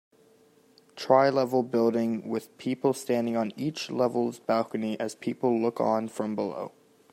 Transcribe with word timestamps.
Trilevel 0.95 1.69
building 1.69 2.27
with 2.27 2.57
people 2.57 2.91
standing 2.91 3.35
on 3.37 3.53
each 3.55 3.91
level 3.91 4.31
's 4.31 4.39
balcony 4.39 4.99
as 4.99 5.13
people 5.13 5.59
look 5.61 5.79
on 5.79 6.07
from 6.07 6.33
below. 6.33 6.71